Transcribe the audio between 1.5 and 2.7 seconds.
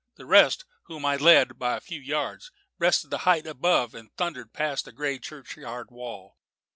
by a few yards,